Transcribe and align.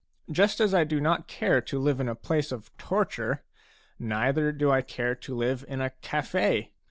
Just 0.31 0.59
as 0.59 0.73
I 0.73 0.83
do 0.83 0.99
not 0.99 1.27
care 1.27 1.61
to 1.61 1.77
live 1.77 1.99
in 1.99 2.09
a 2.09 2.15
place 2.15 2.51
of 2.51 2.75
torture, 2.79 3.43
neither 3.99 4.51
do 4.51 4.71
I 4.71 4.81
care 4.81 5.13
to 5.13 5.35
live 5.35 5.63
in 5.67 5.79
a 5.79 5.91
cafe. 6.01 6.71